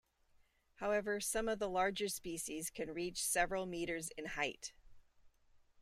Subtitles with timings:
[0.77, 4.73] However, some of the larger species can reach several metres in height.